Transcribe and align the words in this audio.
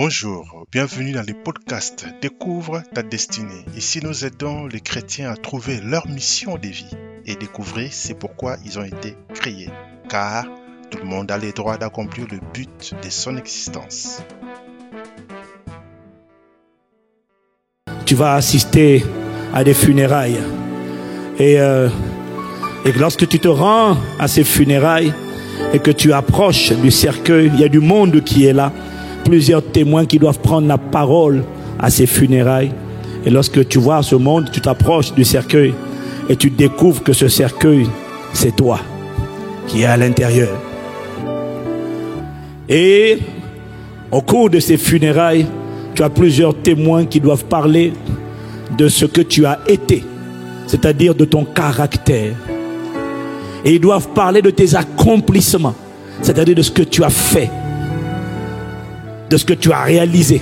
Bonjour, 0.00 0.64
bienvenue 0.70 1.10
dans 1.10 1.24
le 1.26 1.34
podcast 1.34 2.06
Découvre 2.22 2.84
ta 2.94 3.02
destinée. 3.02 3.64
Ici, 3.76 3.98
nous 4.00 4.24
aidons 4.24 4.68
les 4.68 4.78
chrétiens 4.78 5.28
à 5.28 5.36
trouver 5.36 5.80
leur 5.82 6.06
mission 6.06 6.56
de 6.56 6.68
vie 6.68 6.96
et 7.26 7.34
découvrir 7.34 7.88
c'est 7.90 8.16
pourquoi 8.16 8.58
ils 8.64 8.78
ont 8.78 8.84
été 8.84 9.16
créés. 9.34 9.70
Car 10.08 10.44
tout 10.92 10.98
le 10.98 11.04
monde 11.04 11.32
a 11.32 11.36
le 11.36 11.50
droit 11.50 11.78
d'accomplir 11.78 12.28
le 12.30 12.38
but 12.54 12.94
de 13.02 13.10
son 13.10 13.36
existence. 13.36 14.22
Tu 18.06 18.14
vas 18.14 18.34
assister 18.34 19.04
à 19.52 19.64
des 19.64 19.74
funérailles. 19.74 20.38
Et, 21.40 21.58
euh, 21.58 21.88
et 22.84 22.92
lorsque 22.92 23.26
tu 23.26 23.40
te 23.40 23.48
rends 23.48 23.96
à 24.20 24.28
ces 24.28 24.44
funérailles 24.44 25.12
et 25.72 25.80
que 25.80 25.90
tu 25.90 26.12
approches 26.12 26.70
du 26.70 26.92
cercueil, 26.92 27.50
il 27.52 27.58
y 27.58 27.64
a 27.64 27.68
du 27.68 27.80
monde 27.80 28.22
qui 28.22 28.46
est 28.46 28.52
là 28.52 28.72
plusieurs 29.28 29.62
témoins 29.62 30.06
qui 30.06 30.18
doivent 30.18 30.38
prendre 30.38 30.66
la 30.66 30.78
parole 30.78 31.44
à 31.78 31.90
ces 31.90 32.06
funérailles. 32.06 32.72
Et 33.26 33.30
lorsque 33.30 33.68
tu 33.68 33.78
vois 33.78 34.02
ce 34.02 34.14
monde, 34.14 34.48
tu 34.50 34.62
t'approches 34.62 35.12
du 35.12 35.22
cercueil 35.22 35.74
et 36.30 36.36
tu 36.36 36.48
découvres 36.48 37.02
que 37.02 37.12
ce 37.12 37.28
cercueil, 37.28 37.86
c'est 38.32 38.56
toi 38.56 38.80
qui 39.66 39.82
est 39.82 39.84
à 39.84 39.98
l'intérieur. 39.98 40.48
Et 42.70 43.18
au 44.10 44.22
cours 44.22 44.48
de 44.48 44.60
ces 44.60 44.78
funérailles, 44.78 45.44
tu 45.94 46.02
as 46.02 46.08
plusieurs 46.08 46.54
témoins 46.54 47.04
qui 47.04 47.20
doivent 47.20 47.44
parler 47.44 47.92
de 48.78 48.88
ce 48.88 49.04
que 49.04 49.20
tu 49.20 49.44
as 49.44 49.58
été, 49.68 50.04
c'est-à-dire 50.66 51.14
de 51.14 51.26
ton 51.26 51.44
caractère. 51.44 52.32
Et 53.62 53.74
ils 53.74 53.80
doivent 53.80 54.08
parler 54.14 54.40
de 54.40 54.48
tes 54.48 54.74
accomplissements, 54.74 55.74
c'est-à-dire 56.22 56.54
de 56.54 56.62
ce 56.62 56.70
que 56.70 56.82
tu 56.82 57.04
as 57.04 57.10
fait 57.10 57.50
de 59.30 59.36
ce 59.36 59.44
que 59.44 59.54
tu 59.54 59.72
as 59.72 59.82
réalisé, 59.82 60.40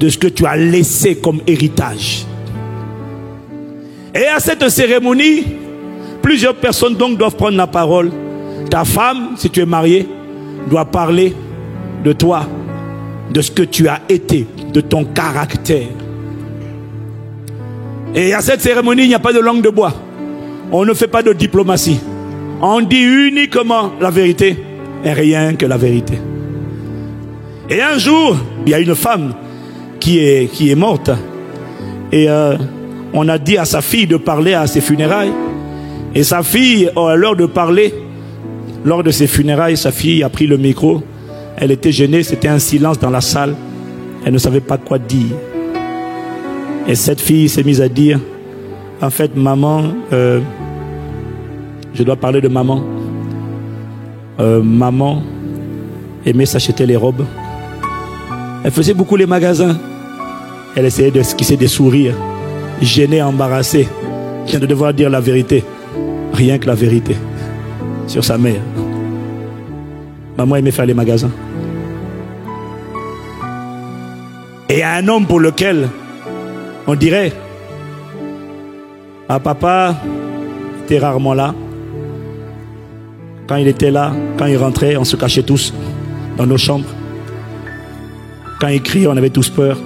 de 0.00 0.08
ce 0.08 0.18
que 0.18 0.28
tu 0.28 0.46
as 0.46 0.56
laissé 0.56 1.16
comme 1.16 1.40
héritage. 1.46 2.24
Et 4.14 4.26
à 4.26 4.40
cette 4.40 4.68
cérémonie, 4.68 5.44
plusieurs 6.22 6.54
personnes 6.54 6.94
donc 6.94 7.18
doivent 7.18 7.36
prendre 7.36 7.56
la 7.56 7.66
parole. 7.66 8.10
Ta 8.70 8.84
femme, 8.84 9.30
si 9.36 9.50
tu 9.50 9.60
es 9.60 9.66
marié, 9.66 10.08
doit 10.68 10.84
parler 10.84 11.34
de 12.04 12.12
toi, 12.12 12.46
de 13.30 13.40
ce 13.40 13.50
que 13.50 13.62
tu 13.62 13.88
as 13.88 14.00
été, 14.08 14.46
de 14.72 14.80
ton 14.80 15.04
caractère. 15.04 15.88
Et 18.14 18.32
à 18.32 18.40
cette 18.40 18.60
cérémonie, 18.60 19.02
il 19.02 19.08
n'y 19.08 19.14
a 19.14 19.20
pas 19.20 19.32
de 19.32 19.40
langue 19.40 19.62
de 19.62 19.70
bois. 19.70 19.92
On 20.72 20.84
ne 20.84 20.94
fait 20.94 21.08
pas 21.08 21.22
de 21.22 21.32
diplomatie. 21.32 22.00
On 22.60 22.80
dit 22.80 23.02
uniquement 23.02 23.92
la 24.00 24.10
vérité 24.10 24.56
et 25.04 25.12
rien 25.12 25.54
que 25.54 25.66
la 25.66 25.76
vérité. 25.76 26.18
Et 27.70 27.82
un 27.82 27.98
jour, 27.98 28.36
il 28.64 28.70
y 28.70 28.74
a 28.74 28.80
une 28.80 28.94
femme 28.94 29.34
qui 30.00 30.20
est, 30.20 30.50
qui 30.50 30.70
est 30.70 30.74
morte. 30.74 31.10
Et 32.10 32.28
euh, 32.28 32.56
on 33.12 33.28
a 33.28 33.38
dit 33.38 33.58
à 33.58 33.66
sa 33.66 33.82
fille 33.82 34.06
de 34.06 34.16
parler 34.16 34.54
à 34.54 34.66
ses 34.66 34.80
funérailles. 34.80 35.32
Et 36.14 36.22
sa 36.22 36.42
fille, 36.42 36.90
à 36.96 37.14
l'heure 37.14 37.36
de 37.36 37.44
parler, 37.44 37.92
lors 38.84 39.02
de 39.02 39.10
ses 39.10 39.26
funérailles, 39.26 39.76
sa 39.76 39.92
fille 39.92 40.22
a 40.22 40.30
pris 40.30 40.46
le 40.46 40.56
micro. 40.56 41.02
Elle 41.58 41.70
était 41.70 41.92
gênée, 41.92 42.22
c'était 42.22 42.48
un 42.48 42.58
silence 42.58 42.98
dans 42.98 43.10
la 43.10 43.20
salle. 43.20 43.54
Elle 44.24 44.32
ne 44.32 44.38
savait 44.38 44.60
pas 44.60 44.78
quoi 44.78 44.98
dire. 44.98 45.36
Et 46.86 46.94
cette 46.94 47.20
fille 47.20 47.50
s'est 47.50 47.64
mise 47.64 47.82
à 47.82 47.88
dire, 47.88 48.18
en 49.02 49.10
fait, 49.10 49.36
maman, 49.36 49.84
euh, 50.12 50.40
je 51.92 52.02
dois 52.02 52.16
parler 52.16 52.40
de 52.40 52.48
maman. 52.48 52.82
Euh, 54.40 54.62
maman 54.62 55.22
aimait 56.24 56.46
s'acheter 56.46 56.86
les 56.86 56.96
robes. 56.96 57.24
Elle 58.68 58.74
faisait 58.74 58.92
beaucoup 58.92 59.16
les 59.16 59.24
magasins. 59.24 59.78
Elle 60.76 60.84
essayait 60.84 61.10
d'esquisser 61.10 61.56
des 61.56 61.68
sourires, 61.68 62.14
gênée, 62.82 63.22
embarrassée, 63.22 63.88
vient 64.46 64.58
de 64.58 64.66
devoir 64.66 64.92
dire 64.92 65.08
la 65.08 65.20
vérité, 65.20 65.64
rien 66.34 66.58
que 66.58 66.66
la 66.66 66.74
vérité, 66.74 67.16
sur 68.06 68.22
sa 68.22 68.36
mère. 68.36 68.60
Maman 70.36 70.56
aimait 70.56 70.70
faire 70.70 70.84
les 70.84 70.92
magasins. 70.92 71.30
Et 74.68 74.84
un 74.84 75.08
homme 75.08 75.24
pour 75.24 75.40
lequel 75.40 75.88
on 76.86 76.94
dirait, 76.94 77.32
ah 79.30 79.40
papa 79.40 79.96
était 80.84 80.98
rarement 80.98 81.32
là. 81.32 81.54
Quand 83.46 83.56
il 83.56 83.66
était 83.66 83.90
là, 83.90 84.12
quand 84.36 84.44
il 84.44 84.58
rentrait, 84.58 84.98
on 84.98 85.04
se 85.04 85.16
cachait 85.16 85.42
tous 85.42 85.72
dans 86.36 86.44
nos 86.44 86.58
chambres. 86.58 86.97
Quand 88.60 88.68
il 88.68 88.82
criait, 88.82 89.06
on 89.06 89.16
avait 89.16 89.30
tous 89.30 89.48
peur. 89.50 89.78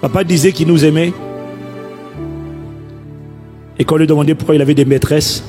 Papa 0.00 0.24
disait 0.24 0.52
qu'il 0.52 0.68
nous 0.68 0.84
aimait. 0.84 1.12
Et 3.78 3.84
quand 3.84 3.94
on 3.94 3.98
lui 3.98 4.06
demandait 4.06 4.34
pourquoi 4.34 4.54
il 4.54 4.62
avait 4.62 4.74
des 4.74 4.84
maîtresses, 4.84 5.44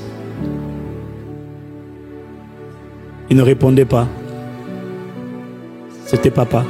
il 3.30 3.36
ne 3.36 3.42
répondait 3.42 3.84
pas. 3.84 4.06
C'était 6.06 6.30
papa. 6.30 6.64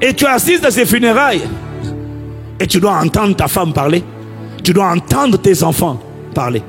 Et 0.00 0.14
tu 0.14 0.26
assistes 0.26 0.64
à 0.64 0.70
ces 0.70 0.86
funérailles. 0.86 1.42
Et 2.60 2.66
tu 2.66 2.80
dois 2.80 2.92
entendre 2.92 3.36
ta 3.36 3.48
femme 3.48 3.72
parler. 3.72 4.02
Tu 4.64 4.72
dois 4.72 4.90
entendre 4.90 5.38
tes 5.38 5.62
enfants 5.62 6.00
parler. 6.34 6.62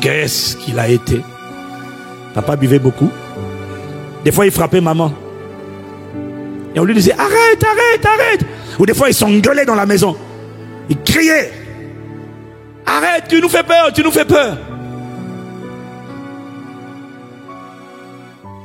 Qu'est-ce 0.00 0.56
qu'il 0.56 0.78
a 0.78 0.88
été 0.88 1.20
Papa 2.34 2.56
buvait 2.56 2.78
beaucoup. 2.78 3.10
Des 4.24 4.32
fois, 4.32 4.46
il 4.46 4.52
frappait 4.52 4.80
maman. 4.80 5.12
Et 6.74 6.80
on 6.80 6.84
lui 6.84 6.94
disait, 6.94 7.12
arrête, 7.12 7.64
arrête, 7.64 8.06
arrête. 8.06 8.46
Ou 8.78 8.86
des 8.86 8.94
fois, 8.94 9.08
il 9.08 9.14
s'engueulait 9.14 9.64
dans 9.64 9.74
la 9.74 9.86
maison. 9.86 10.16
Il 10.88 11.00
criait. 11.02 11.52
Arrête, 12.86 13.24
tu 13.28 13.40
nous 13.40 13.48
fais 13.48 13.62
peur, 13.62 13.92
tu 13.92 14.02
nous 14.02 14.10
fais 14.10 14.24
peur. 14.24 14.56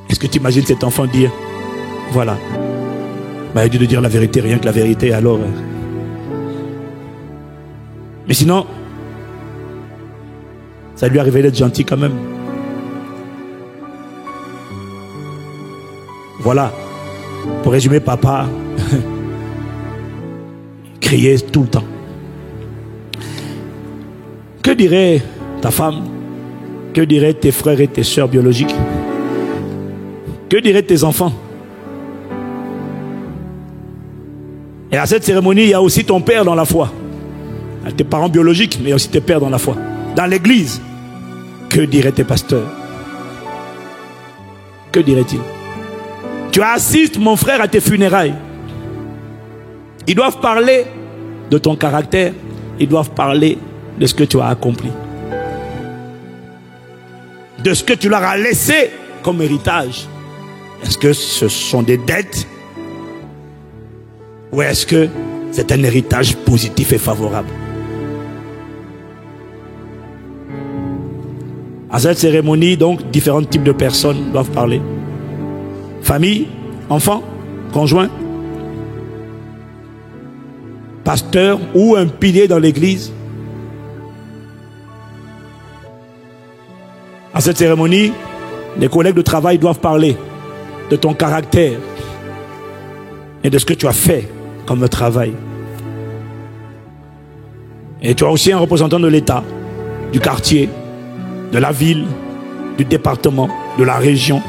Est-ce 0.10 0.20
que 0.20 0.28
tu 0.28 0.38
imagines 0.38 0.66
cet 0.66 0.84
enfant 0.84 1.06
dire, 1.06 1.32
voilà, 2.12 2.38
bah, 3.54 3.66
il 3.66 3.76
a 3.76 3.78
dû 3.78 3.88
dire 3.88 4.02
la 4.02 4.10
vérité, 4.10 4.42
rien 4.42 4.58
que 4.58 4.66
la 4.66 4.72
vérité, 4.72 5.14
alors. 5.14 5.38
Euh. 5.38 5.50
Mais 8.28 8.34
sinon, 8.34 8.66
ça 11.04 11.10
lui 11.10 11.20
arrivait 11.20 11.42
d'être 11.42 11.58
gentil 11.58 11.84
quand 11.84 11.98
même. 11.98 12.14
Voilà. 16.40 16.72
Pour 17.62 17.74
résumer, 17.74 18.00
papa 18.00 18.48
criait 21.02 21.40
tout 21.40 21.64
le 21.64 21.68
temps. 21.68 21.84
Que 24.62 24.72
dirait 24.72 25.22
ta 25.60 25.72
femme? 25.72 26.06
Que 26.94 27.02
diraient 27.02 27.34
tes 27.34 27.52
frères 27.52 27.82
et 27.82 27.90
tes 27.90 28.04
soeurs 28.04 28.30
biologiques? 28.30 28.74
Que 30.48 30.56
diraient 30.56 30.84
tes 30.84 31.04
enfants? 31.04 31.34
Et 34.90 34.96
à 34.96 35.06
cette 35.06 35.26
cérémonie, 35.26 35.64
il 35.64 35.70
y 35.72 35.74
a 35.74 35.82
aussi 35.82 36.06
ton 36.06 36.22
père 36.22 36.46
dans 36.46 36.56
la 36.56 36.64
foi. 36.64 36.94
Tes 37.98 38.06
parents 38.06 38.30
biologiques, 38.30 38.80
mais 38.82 38.94
aussi 38.94 39.10
tes 39.10 39.20
pères 39.20 39.42
dans 39.42 39.50
la 39.50 39.58
foi 39.58 39.76
dans 40.16 40.26
l'église, 40.26 40.82
que 41.74 41.82
diraient 41.82 42.12
tes 42.12 42.24
pasteurs? 42.24 42.72
Que 44.92 45.00
dirait-il? 45.00 45.40
Tu 46.52 46.62
assistes, 46.62 47.18
mon 47.18 47.36
frère, 47.36 47.62
à 47.62 47.68
tes 47.68 47.82
funérailles. 47.82 48.36
Ils 50.06 50.14
doivent 50.14 50.40
parler 50.40 50.86
de 51.50 51.58
ton 51.58 51.76
caractère. 51.76 52.32
Ils 52.80 52.88
doivent 52.88 53.10
parler 53.10 53.58
de 54.00 54.06
ce 54.06 54.14
que 54.14 54.24
tu 54.24 54.40
as 54.40 54.50
accompli. 54.50 54.92
De 57.64 57.74
ce 57.74 57.84
que 57.84 57.94
tu 57.94 58.08
leur 58.08 58.22
as 58.22 58.38
laissé 58.38 58.92
comme 59.24 59.42
héritage. 59.42 60.06
Est-ce 60.84 60.98
que 60.98 61.12
ce 61.12 61.48
sont 61.48 61.82
des 61.82 61.98
dettes? 61.98 62.48
Ou 64.52 64.62
est-ce 64.62 64.86
que 64.86 65.10
c'est 65.52 65.72
un 65.72 65.82
héritage 65.82 66.36
positif 66.36 66.94
et 66.94 67.00
favorable? 67.00 67.50
À 71.94 72.00
cette 72.00 72.18
cérémonie, 72.18 72.76
donc, 72.76 73.12
différents 73.12 73.44
types 73.44 73.64
de 73.64 73.72
personnes 73.72 74.32
doivent 74.32 74.50
parler. 74.50 74.82
Famille, 76.02 76.48
enfants, 76.90 77.22
conjoints, 77.72 78.10
pasteur 81.04 81.60
ou 81.76 81.96
un 81.96 82.08
pilier 82.08 82.48
dans 82.48 82.58
l'église. 82.58 83.14
À 87.32 87.42
cette 87.42 87.58
cérémonie, 87.58 88.12
les 88.80 88.90
collègues 88.90 89.16
de 89.16 89.22
travail 89.22 89.60
doivent 89.60 89.80
parler 89.80 90.18
de 90.90 90.96
ton 90.96 91.14
caractère 91.14 91.78
et 93.44 93.52
de 93.52 93.58
ce 93.60 93.66
que 93.66 93.74
tu 93.76 93.86
as 93.86 93.94
fait 93.94 94.28
comme 94.66 94.90
travail. 94.90 95.34
Et 98.02 98.16
tu 98.16 98.24
as 98.24 98.32
aussi 98.32 98.52
un 98.52 98.58
représentant 98.58 99.00
de 99.00 99.08
l'État, 99.08 99.44
du 100.12 100.20
quartier, 100.20 100.70
de 101.54 101.60
la 101.60 101.72
ville, 101.72 102.06
du 102.78 102.84
département, 102.84 103.48
de 103.78 103.84
la 103.84 103.96
région. 103.96 104.42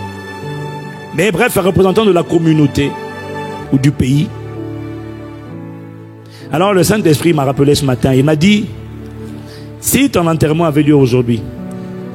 Mais 1.15 1.31
bref, 1.31 1.56
un 1.59 1.61
représentant 1.61 2.05
de 2.05 2.12
la 2.12 2.23
communauté 2.23 2.91
ou 3.73 3.79
du 3.79 3.93
pays. 3.93 4.29
Alors 6.51 6.73
le 6.73 6.83
Saint-Esprit 6.83 7.35
m'a 7.35 7.45
rappelé 7.45 7.75
ce 7.75 7.85
matin, 7.85 8.15
il 8.15 8.25
m'a 8.25 8.37
dit, 8.37 8.67
si 9.81 10.09
ton 10.11 10.27
enterrement 10.27 10.65
avait 10.65 10.83
lieu 10.83 10.97
aujourd'hui, 10.97 11.43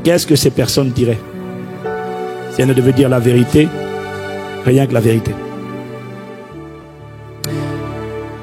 qu'est-ce 0.03 0.25
que 0.25 0.35
ces 0.35 0.49
personnes 0.49 0.89
diraient? 0.89 1.19
Si 2.51 2.61
elles 2.61 2.67
ne 2.67 2.73
devaient 2.73 2.93
dire 2.93 3.09
la 3.09 3.19
vérité, 3.19 3.67
rien 4.65 4.87
que 4.87 4.93
la 4.93 4.99
vérité. 4.99 5.31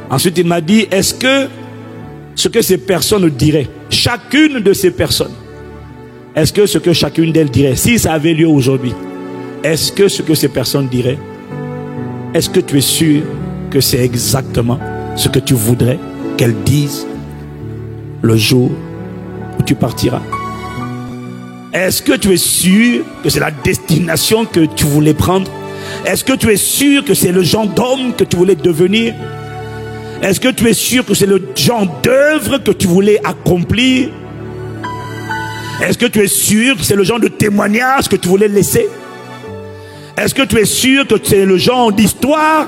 Ensuite, 0.09 0.39
il 0.39 0.47
m'a 0.47 0.61
dit, 0.61 0.87
est-ce 0.91 1.15
que 1.15 1.49
ce 2.37 2.49
que 2.49 2.63
ces 2.63 2.79
personnes 2.79 3.29
diraient, 3.31 3.69
chacune 3.91 4.61
de 4.61 4.73
ces 4.73 4.93
personnes, 4.93 5.33
est-ce 6.37 6.53
que 6.53 6.67
ce 6.67 6.77
que 6.77 6.93
chacune 6.93 7.33
d'elles 7.33 7.49
dirait, 7.49 7.77
si 7.77 7.99
ça 7.99 8.13
avait 8.13 8.35
lieu 8.35 8.47
aujourd'hui, 8.47 8.93
est-ce 9.65 9.91
que 9.91 10.07
ce 10.07 10.21
que 10.21 10.35
ces 10.35 10.49
personnes 10.49 10.87
diraient, 10.87 11.19
est-ce 12.35 12.51
que 12.51 12.61
tu 12.61 12.77
es 12.77 12.83
sûr 12.83 13.23
que 13.71 13.81
c'est 13.81 14.05
exactement 14.05 14.79
ce 15.17 15.31
que 15.31 15.39
tu 15.39 15.55
voudrais 15.55 15.99
qu'elles 16.37 16.63
disent 16.65 17.07
le 18.21 18.37
jour 18.37 18.71
où 19.59 19.63
tu 19.63 19.75
partiras? 19.75 20.21
Est-ce 21.73 22.03
que 22.03 22.13
tu 22.13 22.35
es 22.35 22.37
sûr 22.37 23.03
que 23.25 23.31
c'est 23.31 23.41
la 23.41 23.51
destination 23.51 24.45
que 24.45 24.67
tu 24.67 24.85
voulais 24.85 25.15
prendre? 25.15 25.51
Est-ce 26.05 26.23
que 26.23 26.35
tu 26.35 26.51
es 26.51 26.57
sûr 26.57 27.03
que 27.03 27.15
c'est 27.15 27.33
le 27.33 27.43
genre 27.43 27.67
d'homme 27.67 28.13
que 28.15 28.25
tu 28.25 28.37
voulais 28.37 28.57
devenir? 28.57 29.15
Est-ce 30.21 30.41
que 30.41 30.49
tu 30.49 30.69
es 30.69 30.75
sûr 30.75 31.03
que 31.07 31.15
c'est 31.15 31.27
le 31.27 31.43
genre 31.55 31.87
d'œuvre 32.03 32.59
que 32.59 32.73
tu 32.73 32.87
voulais 32.87 33.21
accomplir? 33.25 34.11
Est-ce 35.83 35.99
que 35.99 36.07
tu 36.07 36.21
es 36.21 36.29
sûr 36.29 36.77
que 36.77 36.83
c'est 36.83 36.97
le 36.97 37.05
genre 37.05 37.21
de 37.21 37.29
témoignage 37.29 38.09
que 38.09 38.17
tu 38.17 38.29
voulais 38.29 38.49
laisser? 38.49 38.89
Est-ce 40.17 40.35
que 40.35 40.43
tu 40.43 40.59
es 40.59 40.65
sûr 40.65 41.07
que 41.07 41.17
c'est 41.23 41.45
le 41.45 41.59
genre 41.59 41.93
d'histoire, 41.93 42.67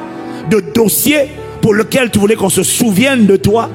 de 0.51 0.61
dossier 0.75 1.29
pour 1.63 1.73
lequel 1.73 2.11
tu 2.11 2.19
voulais 2.19 2.37
qu'on 2.37 2.51
se 2.51 2.63
souvienne 2.63 3.27
de 3.27 3.37
toi? 3.37 3.71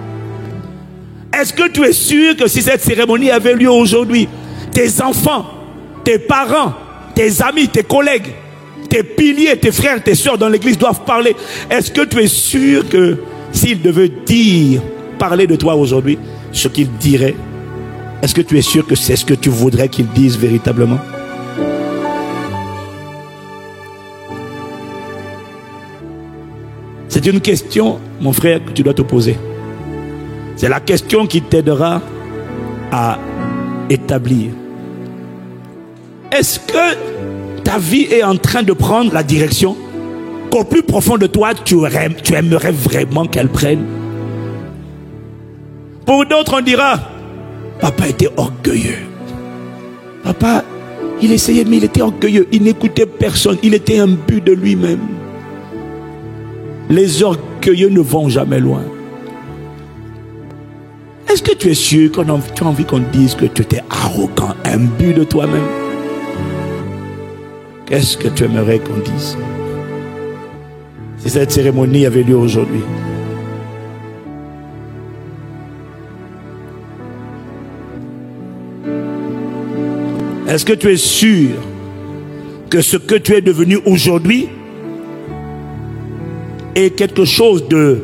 Est-ce 1.33 1.51
que 1.51 1.67
tu 1.69 1.83
es 1.83 1.93
sûr 1.93 2.35
que 2.37 2.47
si 2.47 2.61
cette 2.61 2.81
cérémonie 2.81 3.31
avait 3.31 3.55
lieu 3.55 3.71
aujourd'hui, 3.71 4.27
tes 4.71 5.01
enfants, 5.01 5.45
tes 6.03 6.19
parents, 6.19 6.73
tes 7.15 7.41
amis, 7.41 7.67
tes 7.67 7.83
collègues, 7.83 8.27
tes 8.87 9.01
piliers, 9.01 9.57
tes 9.57 9.71
frères, 9.71 10.03
tes 10.03 10.13
soeurs 10.13 10.37
dans 10.37 10.49
l'église 10.49 10.77
doivent 10.77 11.03
parler? 11.05 11.35
Est-ce 11.71 11.89
que 11.89 12.05
tu 12.05 12.19
es 12.19 12.27
sûr 12.27 12.87
que 12.87 13.17
s'ils 13.51 13.81
devaient 13.81 14.11
dire, 14.25 14.81
parler 15.17 15.47
de 15.47 15.55
toi 15.55 15.75
aujourd'hui, 15.75 16.19
ce 16.51 16.67
qu'ils 16.67 16.91
diraient? 16.97 17.35
Est-ce 18.23 18.33
que 18.33 18.41
tu 18.41 18.57
es 18.57 18.61
sûr 18.61 18.87
que 18.87 18.95
c'est 18.95 19.17
ce 19.17 19.25
que 19.25 19.33
tu 19.33 19.49
voudrais 19.49 19.89
qu'ils 19.89 20.07
disent 20.07 20.37
véritablement? 20.37 20.97
C'est 27.09 27.25
une 27.25 27.41
question, 27.41 27.99
mon 28.21 28.31
frère, 28.31 28.63
que 28.63 28.71
tu 28.71 28.81
dois 28.81 28.93
te 28.93 29.01
poser. 29.01 29.37
C'est 30.55 30.69
la 30.69 30.79
question 30.79 31.27
qui 31.27 31.41
t'aidera 31.41 32.01
à 32.93 33.19
établir. 33.89 34.51
Est-ce 36.31 36.61
que 36.61 37.61
ta 37.65 37.77
vie 37.77 38.07
est 38.09 38.23
en 38.23 38.37
train 38.37 38.63
de 38.63 38.71
prendre 38.71 39.13
la 39.13 39.23
direction 39.23 39.75
qu'au 40.49 40.63
plus 40.63 40.83
profond 40.83 41.17
de 41.17 41.27
toi, 41.27 41.53
tu, 41.53 41.75
aimerais 42.33 42.71
vraiment 42.71 43.25
qu'elle 43.25 43.49
prenne? 43.49 43.83
Pour 46.05 46.25
d'autres, 46.25 46.59
on 46.59 46.61
dira, 46.61 47.12
Papa 47.83 48.07
était 48.07 48.29
orgueilleux. 48.37 49.03
Papa, 50.23 50.63
il 51.21 51.33
essayait, 51.33 51.65
mais 51.65 51.75
il 51.75 51.83
était 51.83 52.01
orgueilleux. 52.01 52.47
Il 52.53 52.63
n'écoutait 52.63 53.05
personne. 53.05 53.57
Il 53.61 53.73
était 53.73 53.99
imbu 53.99 54.39
de 54.39 54.53
lui-même. 54.53 55.01
Les 56.89 57.21
orgueilleux 57.23 57.89
ne 57.89 57.99
vont 57.99 58.29
jamais 58.29 58.61
loin. 58.61 58.83
Est-ce 61.29 61.43
que 61.43 61.51
tu 61.51 61.71
es 61.71 61.73
sûr 61.73 62.09
que 62.09 62.21
tu 62.21 62.63
as 62.63 62.65
envie 62.65 62.85
qu'on 62.85 63.03
dise 63.11 63.35
que 63.35 63.47
tu 63.47 63.63
étais 63.63 63.83
arrogant, 63.89 64.55
imbu 64.63 65.13
de 65.13 65.25
toi-même? 65.25 65.67
Qu'est-ce 67.85 68.15
que 68.15 68.29
tu 68.29 68.45
aimerais 68.45 68.79
qu'on 68.79 69.11
dise? 69.11 69.37
Si 71.17 71.29
cette 71.29 71.51
cérémonie 71.51 72.05
avait 72.05 72.23
lieu 72.23 72.37
aujourd'hui, 72.37 72.79
Est-ce 80.47 80.65
que 80.65 80.73
tu 80.73 80.91
es 80.91 80.97
sûr 80.97 81.51
que 82.69 82.81
ce 82.81 82.97
que 82.97 83.15
tu 83.15 83.33
es 83.33 83.41
devenu 83.41 83.79
aujourd'hui 83.85 84.49
est 86.75 86.95
quelque 86.95 87.23
chose 87.23 87.67
de 87.67 88.01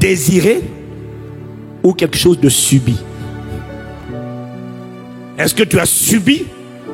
désiré 0.00 0.62
ou 1.82 1.92
quelque 1.92 2.16
chose 2.16 2.40
de 2.40 2.48
subi? 2.48 2.96
Est-ce 5.38 5.54
que 5.54 5.62
tu 5.62 5.78
as 5.78 5.86
subi 5.86 6.46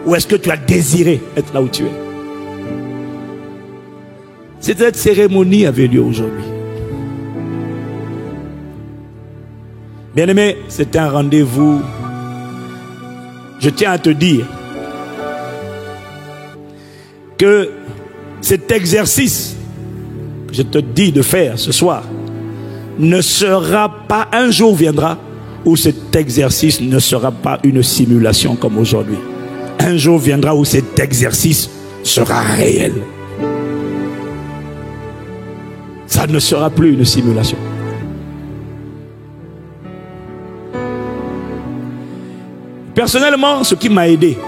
ou 0.06 0.15
est-ce 0.15 0.26
que 0.26 0.37
tu 0.37 0.50
as 0.50 0.56
désiré 0.56 1.21
être 1.37 1.55
là 1.55 1.62
où 1.62 1.69
tu 1.69 1.85
es? 1.85 1.93
Cette 4.61 4.97
cérémonie 4.97 5.67
avait 5.67 5.87
lieu 5.87 6.00
aujourd'hui. 6.00 6.44
Bien 10.17 10.29
aimé, 10.29 10.56
c'est 10.69 10.97
un 10.97 11.11
rendez-vous. 11.11 11.81
Je 13.61 13.71
tiens 13.71 13.93
à 13.93 13.99
te 13.99 14.11
dire 14.11 14.47
que 17.39 17.71
cet 18.41 18.71
exercice 18.71 19.57
que 20.49 20.55
je 20.55 20.63
te 20.63 20.79
dis 20.79 21.13
de 21.13 21.23
faire 21.23 21.59
ce 21.59 21.73
soir 21.73 22.05
ne 22.99 23.21
sera 23.21 23.89
pas, 24.07 24.29
un 24.33 24.51
jour 24.51 24.75
viendra 24.75 25.19
où 25.65 25.77
cet 25.77 26.15
exercice 26.15 26.81
ne 26.81 26.99
sera 26.99 27.33
pas 27.33 27.59
une 27.65 27.83
simulation 27.83 28.55
comme 28.55 28.79
aujourd'hui. 28.79 29.19
Un 29.81 29.97
jour 29.97 30.19
viendra 30.19 30.55
où 30.55 30.65
cet 30.65 30.99
exercice 30.99 31.71
sera 32.03 32.41
réel. 32.41 32.93
Ça 36.07 36.27
ne 36.27 36.39
sera 36.39 36.71
plus 36.71 36.93
une 36.93 37.05
simulation. 37.05 37.57
Personnellement, 42.95 43.65
ce 43.65 43.75
qui 43.75 43.89
m'a 43.89 44.09
aidé, 44.09 44.39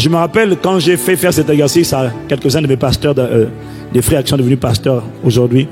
je 0.00 0.08
me 0.08 0.16
rappelle 0.16 0.56
quand 0.60 0.78
j'ai 0.78 0.96
fait 0.96 1.16
faire 1.16 1.32
cet 1.32 1.48
exercice 1.48 1.92
à 1.92 2.12
quelques-uns 2.28 2.62
de 2.62 2.66
mes 2.66 2.76
pasteurs, 2.76 3.14
euh, 3.18 3.46
des 3.92 4.02
frères 4.02 4.24
qui 4.24 4.30
sont 4.30 4.36
devenus 4.36 4.58
pasteurs 4.58 5.04
aujourd'hui, 5.22 5.68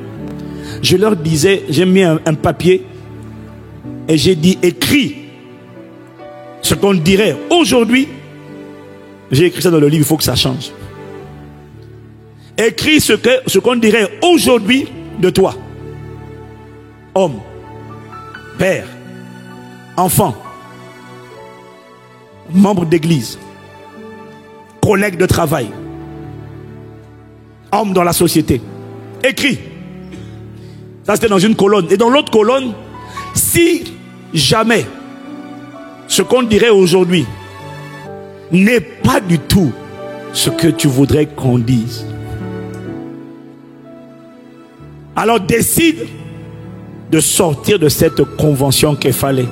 je 0.81 0.97
leur 0.97 1.17
disais, 1.17 1.65
j'ai 1.69 1.85
mis 1.85 2.03
un, 2.03 2.19
papier 2.35 2.85
et 4.09 4.17
j'ai 4.17 4.35
dit, 4.37 4.59
écris 4.63 5.17
ce 6.61 6.75
qu'on 6.75 6.95
dirait 6.95 7.37
aujourd'hui. 7.51 8.09
J'ai 9.31 9.47
écrit 9.47 9.63
ça 9.63 9.71
dans 9.71 9.81
le 9.81 9.89
livre, 9.89 10.05
il 10.05 10.07
faut 10.07 10.17
que 10.17 10.25
ça 10.25 10.37
change. 10.37 10.71
Écris 12.57 13.01
ce 13.01 13.15
ce 13.47 13.59
qu'on 13.59 13.77
dirait 13.77 14.19
aujourd'hui 14.23 14.87
de 15.19 15.31
toi. 15.31 15.55
Homme, 17.15 17.41
père, 18.59 18.87
enfant, 19.97 20.35
membre 22.53 22.87
d'église, 22.87 23.39
collègue 24.93 25.17
de 25.17 25.25
travail, 25.25 25.69
homme 27.73 27.95
dans 27.95 28.03
la 28.03 28.13
société. 28.13 28.61
Écrit. 29.25 29.59
Ça, 31.03 31.15
c'était 31.15 31.31
dans 31.31 31.39
une 31.39 31.57
colonne. 31.57 31.87
Et 31.91 31.97
dans 31.97 32.11
l'autre 32.11 32.31
colonne, 32.31 32.75
si 33.33 33.85
jamais 34.35 34.85
ce 36.09 36.21
qu'on 36.21 36.43
dirait 36.43 36.69
aujourd'hui 36.69 37.25
n'est 38.51 38.83
pas 38.83 39.19
du 39.21 39.39
tout 39.39 39.73
ce 40.35 40.51
que 40.51 40.69
tu 40.69 40.89
voudrais 40.89 41.25
qu'on 41.25 41.57
dise, 41.57 42.07
alors 45.17 45.41
décide 45.41 46.07
de 47.11 47.19
sortir 47.19 47.79
de 47.79 47.89
cette 47.89 48.23
convention 48.37 48.95
qu'il 48.95 49.15
fallait. 49.15 49.49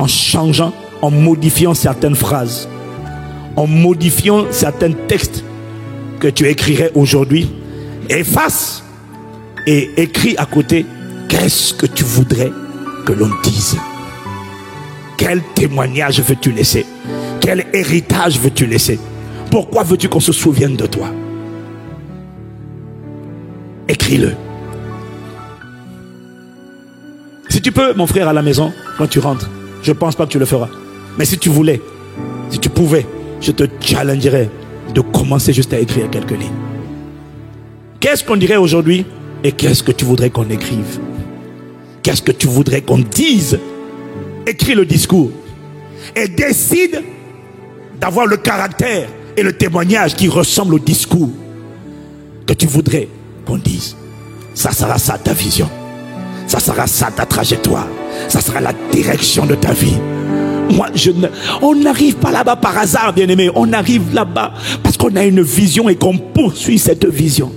En 0.00 0.08
changeant 0.08 0.72
en 1.04 1.10
modifiant 1.10 1.74
certaines 1.74 2.14
phrases, 2.14 2.66
en 3.56 3.66
modifiant 3.66 4.46
certains 4.50 4.92
textes 4.92 5.44
que 6.18 6.28
tu 6.28 6.48
écrirais 6.48 6.90
aujourd'hui, 6.94 7.50
efface 8.08 8.82
et 9.66 9.90
écris 9.98 10.34
à 10.38 10.46
côté 10.46 10.86
qu'est-ce 11.28 11.74
que 11.74 11.84
tu 11.84 12.04
voudrais 12.04 12.50
que 13.04 13.12
l'on 13.12 13.28
dise? 13.42 13.76
Quel 15.18 15.42
témoignage 15.54 16.22
veux-tu 16.22 16.52
laisser? 16.52 16.86
Quel 17.38 17.66
héritage 17.74 18.38
veux-tu 18.38 18.64
laisser? 18.64 18.98
Pourquoi 19.50 19.82
veux-tu 19.82 20.08
qu'on 20.08 20.20
se 20.20 20.32
souvienne 20.32 20.74
de 20.74 20.86
toi? 20.86 21.08
Écris-le. 23.88 24.32
Si 27.50 27.60
tu 27.60 27.72
peux, 27.72 27.92
mon 27.92 28.06
frère, 28.06 28.26
à 28.26 28.32
la 28.32 28.40
maison, 28.40 28.72
quand 28.96 29.06
tu 29.06 29.18
rentres, 29.18 29.50
je 29.82 29.92
ne 29.92 29.96
pense 29.98 30.16
pas 30.16 30.24
que 30.24 30.30
tu 30.30 30.38
le 30.38 30.46
feras. 30.46 30.70
Mais 31.18 31.24
si 31.24 31.38
tu 31.38 31.48
voulais, 31.48 31.80
si 32.50 32.58
tu 32.58 32.68
pouvais, 32.68 33.06
je 33.40 33.52
te 33.52 33.64
challengerais 33.80 34.50
de 34.94 35.00
commencer 35.00 35.52
juste 35.52 35.72
à 35.72 35.78
écrire 35.78 36.10
quelques 36.10 36.30
lignes. 36.30 36.50
Qu'est-ce 38.00 38.24
qu'on 38.24 38.36
dirait 38.36 38.56
aujourd'hui 38.56 39.06
et 39.42 39.52
qu'est-ce 39.52 39.82
que 39.82 39.92
tu 39.92 40.04
voudrais 40.04 40.30
qu'on 40.30 40.48
écrive? 40.50 41.00
Qu'est-ce 42.02 42.22
que 42.22 42.32
tu 42.32 42.46
voudrais 42.46 42.82
qu'on 42.82 42.98
dise? 42.98 43.58
Écris 44.46 44.74
le 44.74 44.84
discours 44.84 45.30
et 46.14 46.28
décide 46.28 47.02
d'avoir 48.00 48.26
le 48.26 48.36
caractère 48.36 49.08
et 49.36 49.42
le 49.42 49.52
témoignage 49.52 50.14
qui 50.14 50.28
ressemble 50.28 50.74
au 50.74 50.78
discours 50.78 51.30
que 52.46 52.52
tu 52.52 52.66
voudrais 52.66 53.08
qu'on 53.46 53.56
dise. 53.56 53.96
Ça 54.54 54.70
sera 54.72 54.98
ça 54.98 55.18
ta 55.18 55.32
vision. 55.32 55.68
Ça 56.46 56.60
sera 56.60 56.86
ça 56.86 57.10
ta 57.10 57.24
trajectoire. 57.26 57.88
Ça 58.28 58.40
sera 58.40 58.60
la 58.60 58.72
direction 58.92 59.46
de 59.46 59.54
ta 59.54 59.72
vie. 59.72 59.96
Moi, 60.70 60.88
je 60.94 61.10
ne, 61.10 61.28
on 61.62 61.74
n'arrive 61.74 62.16
pas 62.16 62.30
là-bas 62.30 62.56
par 62.56 62.76
hasard, 62.78 63.12
bien 63.12 63.28
aimé. 63.28 63.50
On 63.54 63.72
arrive 63.72 64.14
là-bas 64.14 64.52
parce 64.82 64.96
qu'on 64.96 65.14
a 65.16 65.24
une 65.24 65.42
vision 65.42 65.88
et 65.88 65.96
qu'on 65.96 66.16
poursuit 66.18 66.78
cette 66.78 67.06
vision. 67.06 67.52